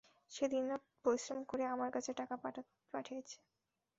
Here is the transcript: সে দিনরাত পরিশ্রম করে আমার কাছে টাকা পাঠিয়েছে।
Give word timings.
সে 0.31 0.45
দিনরাত 0.51 0.83
পরিশ্রম 1.03 1.39
করে 1.49 1.63
আমার 1.73 1.89
কাছে 1.95 2.11
টাকা 2.19 2.35
পাঠিয়েছে। 2.93 3.37